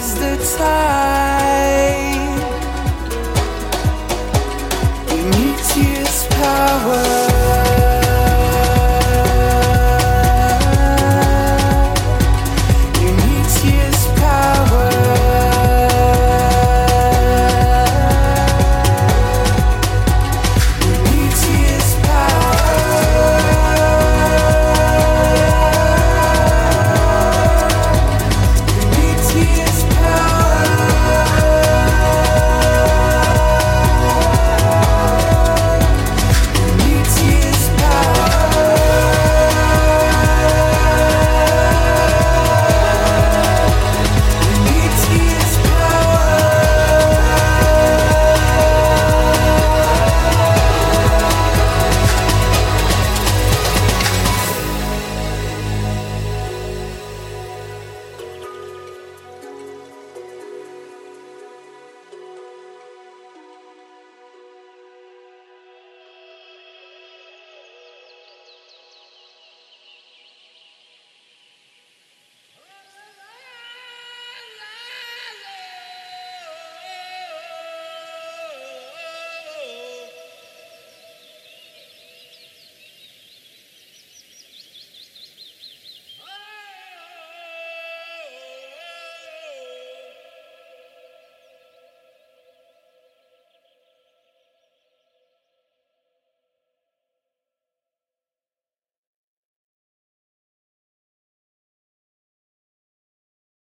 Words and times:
is 0.00 0.14
the 0.14 0.56
time. 0.56 1.19